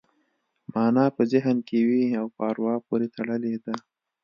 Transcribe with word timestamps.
مانا 0.73 1.05
په 1.15 1.21
ذهن 1.31 1.57
کې 1.67 1.79
وي 1.87 2.05
او 2.19 2.25
په 2.35 2.41
اروا 2.49 2.75
پورې 2.87 3.07
تړلې 3.15 3.55
ده 3.65 3.75